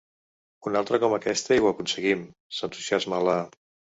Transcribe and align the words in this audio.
Una 0.69 0.79
altra 0.79 0.99
com 1.03 1.15
aquesta 1.17 1.57
i 1.59 1.61
ho 1.65 1.67
aconseguim! 1.73 2.25
—s'entusiasma 2.57 3.23
la 3.31 3.37